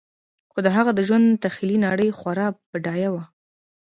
خو 0.51 0.57
د 0.65 0.67
هغه 0.75 0.91
د 0.95 0.99
ژوند 1.07 1.27
تخیلي 1.45 1.77
نړۍ 1.85 2.09
خورا 2.19 2.47
بډایه 2.71 3.09
وه 3.13 3.23